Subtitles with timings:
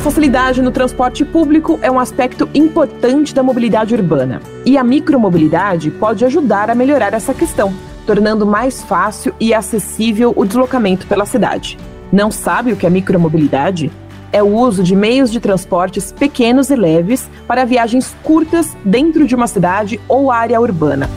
[0.00, 4.40] facilidade no transporte público é um aspecto importante da mobilidade urbana.
[4.64, 7.74] E a micromobilidade pode ajudar a melhorar essa questão,
[8.06, 11.76] tornando mais fácil e acessível o deslocamento pela cidade.
[12.10, 13.92] Não sabe o que é micromobilidade?
[14.32, 19.34] É o uso de meios de transportes pequenos e leves para viagens curtas dentro de
[19.34, 21.10] uma cidade ou área urbana.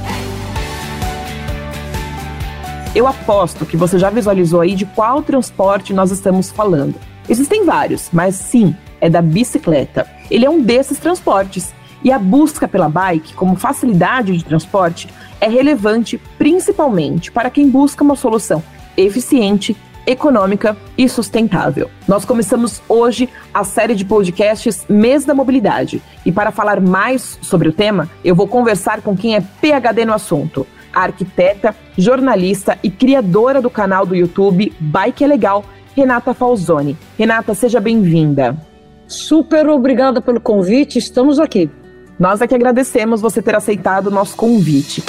[2.93, 7.12] Eu aposto que você já visualizou aí de qual transporte nós estamos falando.
[7.27, 10.07] Existem vários, mas sim, é da bicicleta.
[10.29, 11.73] Ele é um desses transportes.
[12.03, 15.07] E a busca pela bike como facilidade de transporte
[15.39, 18.61] é relevante principalmente para quem busca uma solução
[18.97, 21.89] eficiente, econômica e sustentável.
[22.05, 26.01] Nós começamos hoje a série de podcasts Mês da Mobilidade.
[26.25, 30.13] E para falar mais sobre o tema, eu vou conversar com quem é PhD no
[30.13, 35.63] assunto, a arquiteta, jornalista e criadora do canal do YouTube Bike é Legal
[35.95, 36.97] Renata Falzoni.
[37.17, 38.57] Renata, seja bem-vinda.
[39.07, 41.69] Super obrigada pelo convite, estamos aqui.
[42.19, 45.03] Nós é que agradecemos você ter aceitado o nosso convite.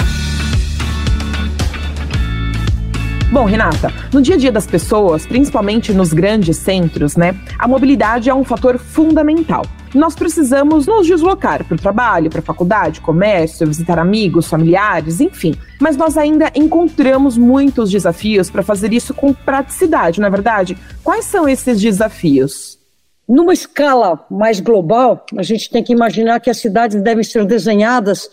[3.31, 8.29] Bom, Renata, no dia a dia das pessoas, principalmente nos grandes centros, né, a mobilidade
[8.29, 9.63] é um fator fundamental.
[9.95, 15.55] Nós precisamos nos deslocar para o trabalho, para a faculdade, comércio, visitar amigos, familiares, enfim.
[15.79, 20.77] Mas nós ainda encontramos muitos desafios para fazer isso com praticidade, não é verdade?
[21.01, 22.77] Quais são esses desafios?
[23.27, 28.29] Numa escala mais global, a gente tem que imaginar que as cidades devem ser desenhadas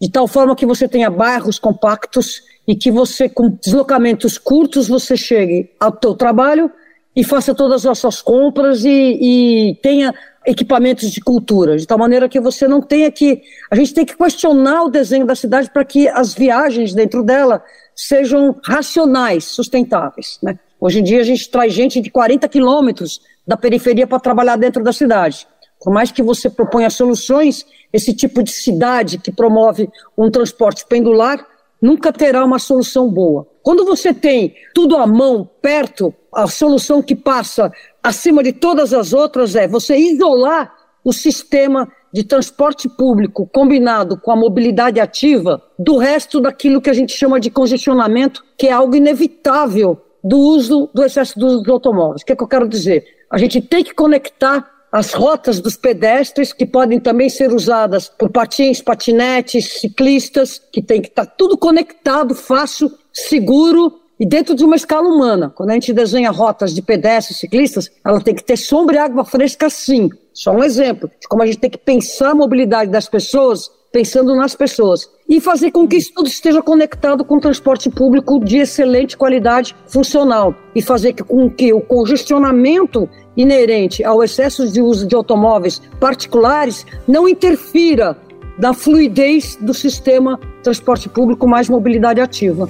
[0.00, 5.16] de tal forma que você tenha bairros compactos e que você, com deslocamentos curtos, você
[5.16, 6.70] chegue ao seu trabalho
[7.16, 10.14] e faça todas as suas compras e, e tenha
[10.46, 13.42] equipamentos de cultura, de tal maneira que você não tenha que.
[13.70, 17.62] A gente tem que questionar o desenho da cidade para que as viagens dentro dela
[17.94, 20.38] sejam racionais, sustentáveis.
[20.42, 20.58] Né?
[20.80, 24.84] Hoje em dia a gente traz gente de 40 quilômetros da periferia para trabalhar dentro
[24.84, 25.46] da cidade.
[25.82, 31.44] Por mais que você proponha soluções, esse tipo de cidade que promove um transporte pendular
[31.80, 33.46] nunca terá uma solução boa.
[33.62, 39.14] Quando você tem tudo à mão, perto, a solução que passa acima de todas as
[39.14, 40.70] outras é você isolar
[41.02, 46.92] o sistema de transporte público combinado com a mobilidade ativa do resto daquilo que a
[46.92, 51.72] gente chama de congestionamento, que é algo inevitável do uso, do excesso do uso dos
[51.72, 52.22] automóveis.
[52.22, 53.04] O que, é que eu quero dizer?
[53.30, 58.30] A gente tem que conectar as rotas dos pedestres, que podem também ser usadas por
[58.30, 64.64] patins, patinetes, ciclistas, que tem que estar tá tudo conectado, fácil, seguro e dentro de
[64.64, 65.52] uma escala humana.
[65.54, 69.24] Quando a gente desenha rotas de pedestres, ciclistas, ela tem que ter sombra e água
[69.24, 70.10] fresca sim.
[70.32, 74.34] Só um exemplo de como a gente tem que pensar a mobilidade das pessoas pensando
[74.34, 79.16] nas pessoas e fazer com que isso tudo esteja conectado com transporte público de excelente
[79.16, 85.80] qualidade funcional e fazer com que o congestionamento inerente ao excesso de uso de automóveis
[85.98, 88.16] particulares não interfira
[88.58, 92.68] na fluidez do sistema transporte público mais mobilidade ativa.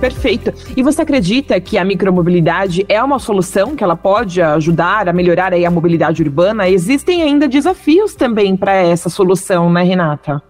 [0.00, 0.50] Perfeito.
[0.74, 5.52] E você acredita que a micromobilidade é uma solução que ela pode ajudar a melhorar
[5.52, 6.66] aí a mobilidade urbana?
[6.66, 10.42] Existem ainda desafios também para essa solução, né, Renata?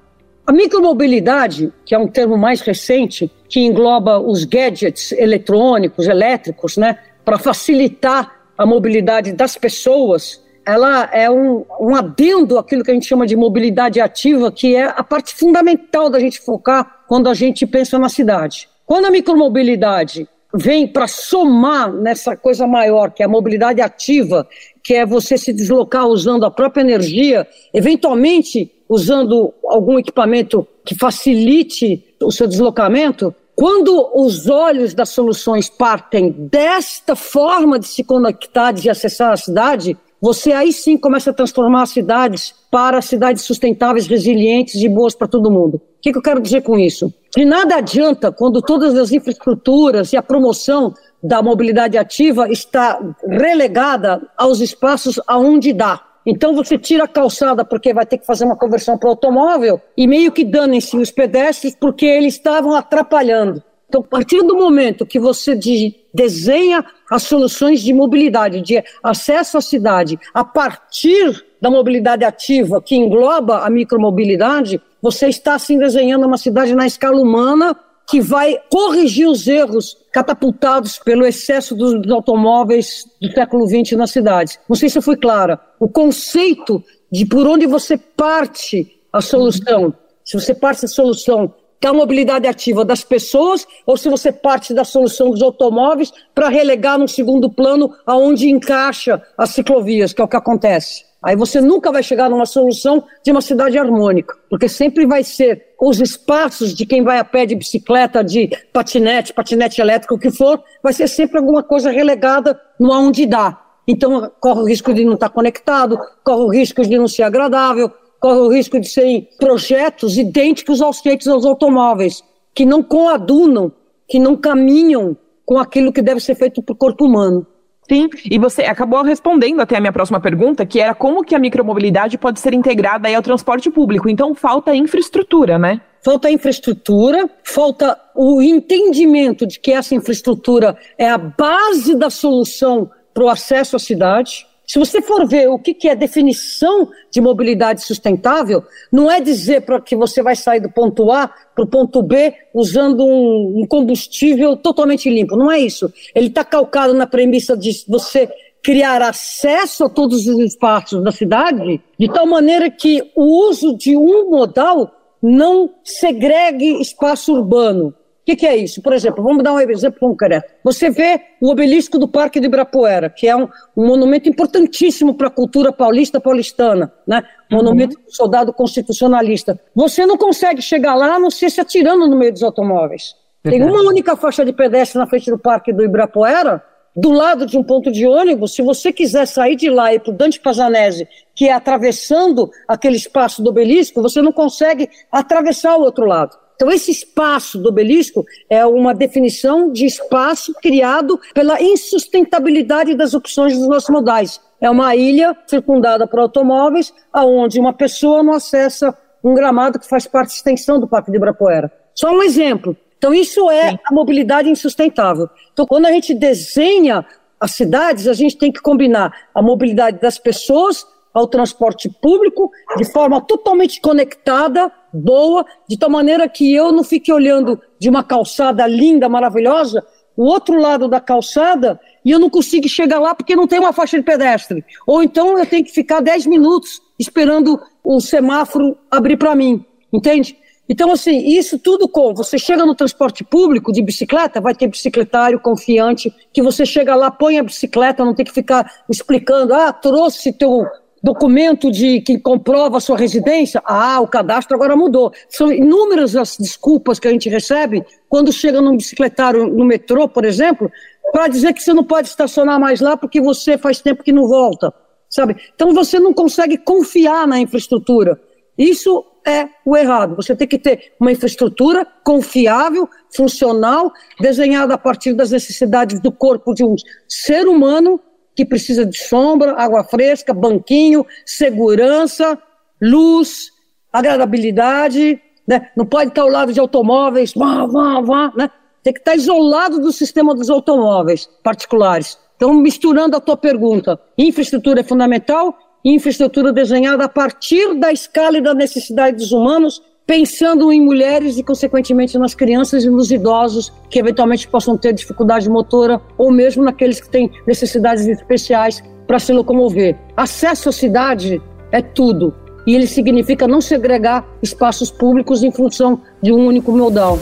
[0.47, 6.99] A micromobilidade, que é um termo mais recente, que engloba os gadgets eletrônicos, elétricos, né,
[7.25, 13.07] para facilitar a mobilidade das pessoas, ela é um, um adendo àquilo que a gente
[13.07, 17.67] chama de mobilidade ativa, que é a parte fundamental da gente focar quando a gente
[17.67, 18.70] pensa na cidade.
[18.91, 24.49] Quando a micromobilidade vem para somar nessa coisa maior, que é a mobilidade ativa,
[24.83, 32.05] que é você se deslocar usando a própria energia, eventualmente usando algum equipamento que facilite
[32.21, 38.91] o seu deslocamento, quando os olhos das soluções partem desta forma de se conectar, de
[38.91, 44.83] acessar a cidade, você aí sim começa a transformar as cidades para cidades sustentáveis, resilientes
[44.83, 45.77] e boas para todo mundo.
[45.77, 47.15] O que, que eu quero dizer com isso?
[47.37, 50.93] De nada adianta quando todas as infraestruturas e a promoção
[51.23, 56.03] da mobilidade ativa está relegada aos espaços aonde dá.
[56.27, 59.81] Então você tira a calçada porque vai ter que fazer uma conversão para o automóvel
[59.97, 63.63] e meio que danem-se os pedestres porque eles estavam atrapalhando.
[63.89, 69.59] Então, a partir do momento que você de, desenha as soluções de mobilidade, de acesso
[69.59, 76.27] à cidade, a partir da mobilidade ativa, que engloba a micromobilidade, você está assim desenhando
[76.27, 77.77] uma cidade na escala humana
[78.09, 84.59] que vai corrigir os erros catapultados pelo excesso dos, automóveis do século XX nas cidades.
[84.69, 85.61] Não sei se eu fui clara.
[85.79, 91.87] O conceito de por onde você parte a solução, se você parte a solução que
[91.87, 96.49] é a mobilidade ativa das pessoas ou se você parte da solução dos automóveis para
[96.49, 101.10] relegar no segundo plano aonde encaixa as ciclovias, que é o que acontece.
[101.23, 105.75] Aí você nunca vai chegar numa solução de uma cidade harmônica, porque sempre vai ser
[105.79, 110.31] os espaços de quem vai a pé de bicicleta, de patinete, patinete elétrico, o que
[110.31, 113.61] for, vai ser sempre alguma coisa relegada no aonde dá.
[113.87, 117.93] Então corre o risco de não estar conectado, corre o risco de não ser agradável,
[118.19, 122.23] corre o risco de serem projetos idênticos aos feitos aos automóveis,
[122.55, 123.73] que não coadunam,
[124.09, 127.47] que não caminham com aquilo que deve ser feito para o corpo humano.
[127.91, 131.41] Sim, e você acabou respondendo até a minha próxima pergunta, que era como que a
[131.41, 134.09] micromobilidade pode ser integrada ao transporte público.
[134.09, 135.81] Então falta infraestrutura, né?
[136.01, 143.25] Falta infraestrutura, falta o entendimento de que essa infraestrutura é a base da solução para
[143.25, 144.47] o acesso à cidade.
[144.71, 148.63] Se você for ver o que, que é definição de mobilidade sustentável,
[148.93, 152.33] não é dizer para que você vai sair do ponto A para o ponto B
[152.55, 155.35] usando um, um combustível totalmente limpo.
[155.35, 155.93] Não é isso.
[156.15, 158.31] Ele está calcado na premissa de você
[158.63, 163.97] criar acesso a todos os espaços da cidade, de tal maneira que o uso de
[163.97, 164.89] um modal
[165.21, 167.93] não segregue espaço urbano
[168.25, 168.83] que, que é isso?
[168.83, 170.53] Por exemplo, vamos dar um exemplo concreto.
[170.63, 175.29] Você vê o obelisco do Parque de Ibirapuera, que é um, um monumento importantíssimo para
[175.29, 177.23] a cultura paulista paulistana, né?
[177.51, 177.59] Uhum.
[177.59, 179.59] Monumento do soldado constitucionalista.
[179.75, 183.15] Você não consegue chegar lá a não ser se atirando no meio dos automóveis.
[183.43, 186.63] Tem uma única faixa de pedestre na frente do Parque do Ibirapuera,
[186.95, 190.01] do lado de um ponto de ônibus, se você quiser sair de lá e ir
[190.01, 195.77] para o Dante Pazanese, que é atravessando aquele espaço do obelisco, você não consegue atravessar
[195.77, 196.37] o outro lado.
[196.61, 203.57] Então, esse espaço do obelisco é uma definição de espaço criado pela insustentabilidade das opções
[203.57, 204.39] dos nossos modais.
[204.61, 210.07] É uma ilha circundada por automóveis, aonde uma pessoa não acessa um gramado que faz
[210.07, 211.73] parte da extensão do Parque de Ibirapuera.
[211.95, 212.77] Só um exemplo.
[212.99, 213.79] Então, isso é Sim.
[213.87, 215.31] a mobilidade insustentável.
[215.55, 217.07] Então, quando a gente desenha
[217.41, 222.85] as cidades, a gente tem que combinar a mobilidade das pessoas ao transporte público de
[222.85, 228.67] forma totalmente conectada, boa, de tal maneira que eu não fique olhando de uma calçada
[228.67, 229.85] linda, maravilhosa,
[230.17, 233.73] o outro lado da calçada e eu não consigo chegar lá porque não tem uma
[233.73, 234.65] faixa de pedestre.
[234.87, 240.37] Ou então eu tenho que ficar 10 minutos esperando o semáforo abrir para mim, entende?
[240.69, 242.15] Então, assim, isso tudo com.
[242.15, 247.11] Você chega no transporte público de bicicleta, vai ter bicicletário confiante, que você chega lá,
[247.11, 250.65] põe a bicicleta, não tem que ficar explicando, ah, trouxe teu
[251.03, 255.13] documento de que comprova a sua residência, ah, o cadastro agora mudou.
[255.29, 260.25] São inúmeras as desculpas que a gente recebe quando chega num bicicletário no metrô, por
[260.25, 260.71] exemplo,
[261.13, 264.29] para dizer que você não pode estacionar mais lá porque você faz tempo que não
[264.29, 264.73] volta,
[265.09, 265.37] sabe?
[265.55, 268.21] Então você não consegue confiar na infraestrutura.
[268.57, 270.17] Isso é o errado.
[270.17, 276.55] Você tem que ter uma infraestrutura confiável, funcional, desenhada a partir das necessidades do corpo
[276.55, 276.75] de um
[277.09, 278.01] ser humano
[278.41, 282.39] que precisa de sombra, água fresca, banquinho, segurança,
[282.81, 283.51] luz,
[283.93, 285.69] agradabilidade, né?
[285.77, 288.51] Não pode estar ao lado de automóveis, vá, vá, vá, né?
[288.83, 292.19] Tem que estar isolado do sistema dos automóveis particulares.
[292.37, 298.43] Então, misturando a tua pergunta, infraestrutura é fundamental, infraestrutura desenhada a partir da escala e
[298.43, 303.97] da necessidade dos humanos pensando em mulheres e, consequentemente, nas crianças e nos idosos que
[303.97, 309.97] eventualmente possam ter dificuldade motora ou mesmo naqueles que têm necessidades especiais para se locomover.
[310.17, 312.35] Acesso à cidade é tudo
[312.67, 317.17] e ele significa não segregar espaços públicos em função de um único modal.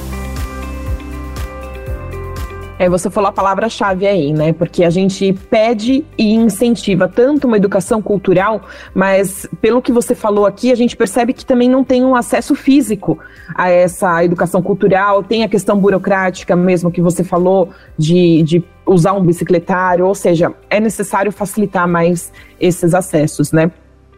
[2.78, 4.52] É, você falou a palavra-chave aí, né?
[4.52, 8.62] Porque a gente pede e incentiva tanto uma educação cultural,
[8.94, 12.54] mas pelo que você falou aqui, a gente percebe que também não tem um acesso
[12.54, 13.18] físico
[13.54, 19.12] a essa educação cultural, tem a questão burocrática mesmo que você falou de, de usar
[19.12, 23.72] um bicicletário, ou seja, é necessário facilitar mais esses acessos, né?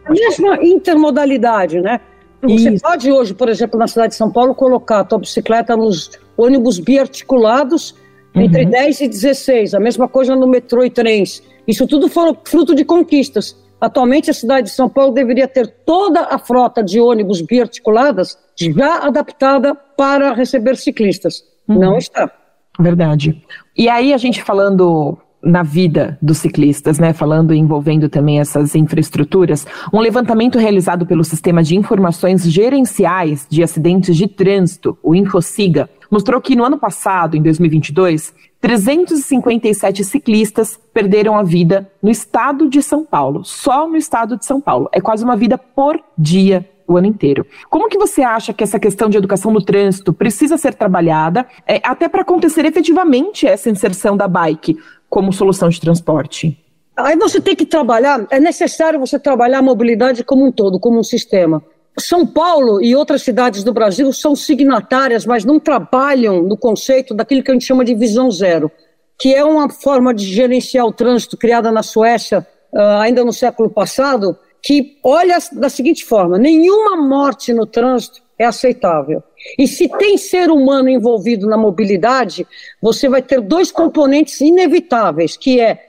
[0.05, 1.99] A mesma intermodalidade, né?
[2.43, 2.83] Você Isso.
[2.83, 6.79] pode hoje, por exemplo, na cidade de São Paulo, colocar a tua bicicleta nos ônibus
[6.79, 7.95] biarticulados
[8.35, 8.69] entre uhum.
[8.69, 11.43] 10 e 16, a mesma coisa no metrô e trens.
[11.67, 13.55] Isso tudo foi fruto de conquistas.
[13.79, 18.99] Atualmente, a cidade de São Paulo deveria ter toda a frota de ônibus biarticuladas já
[18.99, 21.43] adaptada para receber ciclistas.
[21.67, 21.79] Uhum.
[21.79, 22.31] Não está.
[22.79, 23.43] Verdade.
[23.75, 27.13] E aí, a gente falando na vida dos ciclistas, né?
[27.13, 33.63] Falando e envolvendo também essas infraestruturas, um levantamento realizado pelo Sistema de Informações Gerenciais de
[33.63, 41.37] Acidentes de Trânsito, o InfoSiga, mostrou que no ano passado, em 2022, 357 ciclistas perderam
[41.37, 44.89] a vida no estado de São Paulo, só no estado de São Paulo.
[44.91, 47.45] É quase uma vida por dia o ano inteiro.
[47.69, 51.79] Como que você acha que essa questão de educação no trânsito precisa ser trabalhada, é,
[51.83, 54.77] até para acontecer efetivamente essa inserção da bike
[55.09, 56.57] como solução de transporte?
[56.95, 60.99] Aí você tem que trabalhar, é necessário você trabalhar a mobilidade como um todo, como
[60.99, 61.63] um sistema.
[61.99, 67.43] São Paulo e outras cidades do Brasil são signatárias, mas não trabalham no conceito daquilo
[67.43, 68.71] que a gente chama de visão zero,
[69.19, 73.69] que é uma forma de gerenciar o trânsito criada na Suécia uh, ainda no século
[73.69, 79.21] passado, que olha da seguinte forma: nenhuma morte no trânsito é aceitável.
[79.57, 82.47] E se tem ser humano envolvido na mobilidade,
[82.81, 85.79] você vai ter dois componentes inevitáveis, que é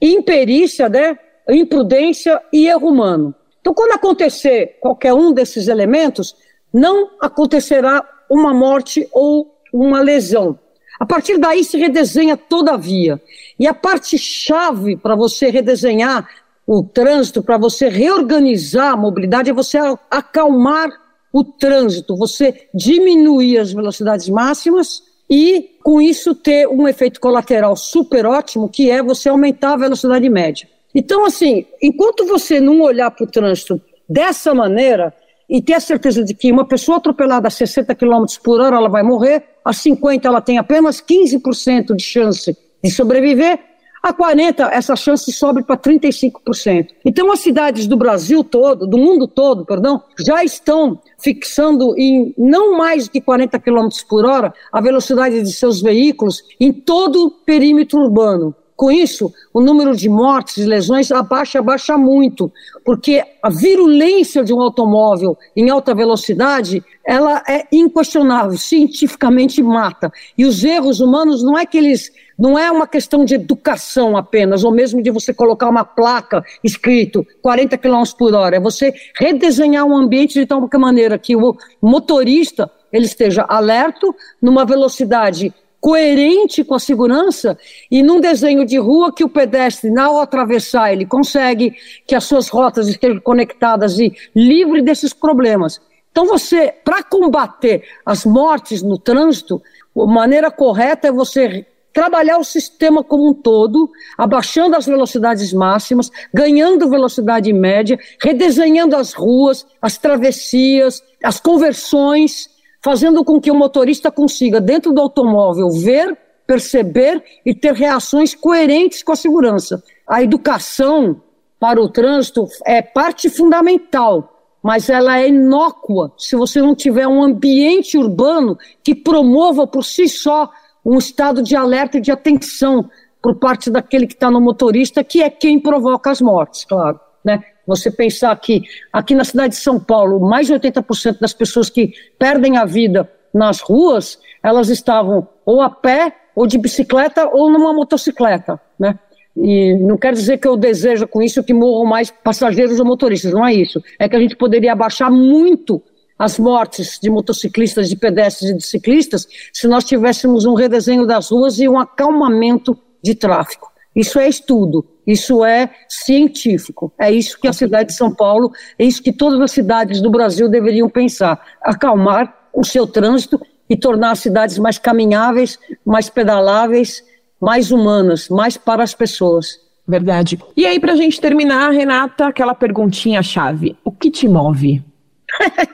[0.00, 3.34] imperícia, né, imprudência e erro humano.
[3.60, 6.34] Então, quando acontecer qualquer um desses elementos,
[6.72, 10.58] não acontecerá uma morte ou uma lesão.
[10.98, 13.20] A partir daí se redesenha toda a via.
[13.58, 16.28] E a parte chave para você redesenhar
[16.66, 19.78] o trânsito, para você reorganizar a mobilidade, é você
[20.10, 20.90] acalmar
[21.32, 28.26] o trânsito, você diminuir as velocidades máximas e, com isso, ter um efeito colateral super
[28.26, 30.68] ótimo, que é você aumentar a velocidade média.
[30.94, 35.14] Então, assim, enquanto você não olhar para o trânsito dessa maneira
[35.48, 38.88] e ter a certeza de que uma pessoa atropelada a 60 km por hora ela
[38.88, 43.58] vai morrer, a 50 ela tem apenas 15% de chance de sobreviver,
[44.02, 46.88] a 40 essa chance sobe para 35%.
[47.04, 52.78] Então as cidades do Brasil todo, do mundo todo, perdão, já estão fixando em não
[52.78, 58.00] mais de 40 km por hora a velocidade de seus veículos em todo o perímetro
[58.00, 58.54] urbano.
[58.80, 62.50] Com isso, o número de mortes e lesões abaixa, abaixa muito,
[62.82, 70.10] porque a virulência de um automóvel em alta velocidade, ela é inquestionável, cientificamente mata.
[70.38, 74.64] E os erros humanos não é que eles não é uma questão de educação apenas,
[74.64, 78.56] ou mesmo de você colocar uma placa escrito 40 km por hora.
[78.56, 84.64] É você redesenhar um ambiente de tal maneira que o motorista ele esteja alerto, numa
[84.64, 87.58] velocidade coerente com a segurança
[87.90, 91.74] e num desenho de rua que o pedestre, ao atravessar, ele consegue
[92.06, 95.80] que as suas rotas estejam conectadas e livre desses problemas.
[96.10, 99.62] Então, você, para combater as mortes no trânsito,
[99.96, 106.10] a maneira correta é você trabalhar o sistema como um todo, abaixando as velocidades máximas,
[106.32, 112.49] ganhando velocidade média, redesenhando as ruas, as travessias, as conversões,
[112.82, 119.02] fazendo com que o motorista consiga, dentro do automóvel, ver, perceber e ter reações coerentes
[119.02, 119.82] com a segurança.
[120.06, 121.20] A educação
[121.58, 127.22] para o trânsito é parte fundamental, mas ela é inócua se você não tiver um
[127.22, 130.50] ambiente urbano que promova por si só
[130.84, 132.88] um estado de alerta e de atenção
[133.22, 136.98] por parte daquele que está no motorista, que é quem provoca as mortes, claro.
[137.22, 137.42] Né?
[137.70, 141.92] Você pensar que aqui na cidade de São Paulo, mais de 80% das pessoas que
[142.18, 147.72] perdem a vida nas ruas, elas estavam ou a pé, ou de bicicleta, ou numa
[147.72, 148.98] motocicleta, né?
[149.36, 153.32] E não quer dizer que eu desejo com isso que morram mais passageiros ou motoristas,
[153.32, 153.80] não é isso.
[154.00, 155.80] É que a gente poderia abaixar muito
[156.18, 161.30] as mortes de motociclistas, de pedestres e de ciclistas se nós tivéssemos um redesenho das
[161.30, 163.68] ruas e um acalmamento de tráfego.
[163.94, 166.92] Isso é estudo, isso é científico.
[166.98, 170.10] É isso que a cidade de São Paulo, é isso que todas as cidades do
[170.10, 177.02] Brasil deveriam pensar: acalmar o seu trânsito e tornar as cidades mais caminháveis, mais pedaláveis,
[177.40, 179.58] mais humanas, mais para as pessoas.
[179.86, 180.38] Verdade.
[180.56, 184.82] E aí, para a gente terminar, Renata, aquela perguntinha-chave: o que te move?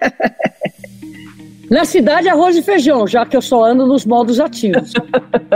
[1.68, 4.92] Na cidade, arroz e feijão, já que eu só ando nos modos ativos.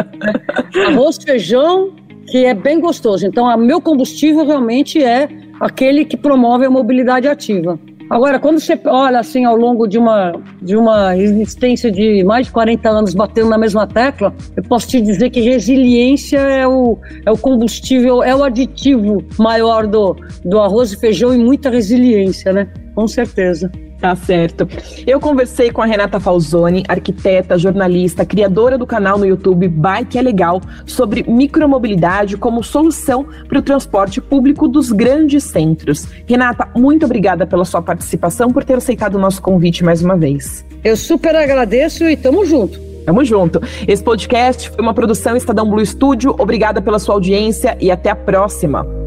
[0.89, 1.95] arroz, feijão,
[2.31, 3.27] que é bem gostoso.
[3.27, 5.29] Então, o meu combustível realmente é
[5.61, 7.79] aquele que promove a mobilidade ativa.
[8.09, 12.53] Agora, quando você olha assim ao longo de uma, de uma existência de mais de
[12.53, 17.31] 40 anos batendo na mesma tecla, eu posso te dizer que resiliência é o, é
[17.31, 22.69] o combustível, é o aditivo maior do, do arroz e feijão e muita resiliência, né?
[22.97, 23.71] Com certeza.
[24.01, 24.67] Tá certo.
[25.07, 30.23] Eu conversei com a Renata Falzoni, arquiteta, jornalista, criadora do canal no YouTube Bike é
[30.23, 36.09] Legal, sobre micromobilidade como solução para o transporte público dos grandes centros.
[36.27, 40.65] Renata, muito obrigada pela sua participação, por ter aceitado o nosso convite mais uma vez.
[40.83, 42.81] Eu super agradeço e tamo junto.
[43.05, 43.61] Tamo junto.
[43.87, 46.35] Esse podcast foi uma produção Estadão Blue Studio.
[46.39, 49.00] Obrigada pela sua audiência e até a próxima.